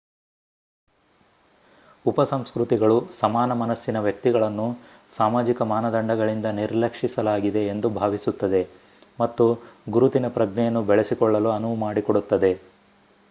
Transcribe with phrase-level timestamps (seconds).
[2.05, 4.65] ಉಪಸಂಸ್ಕೃತಿಗಳು ಸಮಾನ-ಮನಸ್ಸಿನ ವ್ಯಕ್ತಿಗಳನ್ನು
[5.13, 8.63] ಸಾಮಾಜಿಕ ಮಾನದಂಡಗಳಿಂದ ನಿರ್ಲಕ್ಷಿಸಲಾಗಿದೆ ಎಂದು ಭಾವಿಸುತ್ತದೆ
[9.19, 9.47] ಮತ್ತು
[9.89, 12.51] ಗುರುತಿನ ಪ್ರಜ್ಞೆಯನ್ನು ಬೆಳೆಸಿಕೊಳ್ಳಲು ಅನುವು ಮಾಡಿಕೊಡುತ್ತದೆ